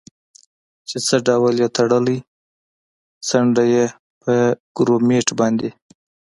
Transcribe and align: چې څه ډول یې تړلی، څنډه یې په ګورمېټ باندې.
چې 0.89 0.97
څه 1.07 1.15
ډول 1.27 1.53
یې 1.61 1.69
تړلی، 1.77 2.17
څنډه 3.27 3.63
یې 3.73 3.85
په 4.21 4.33
ګورمېټ 4.77 5.27
باندې. 5.39 5.69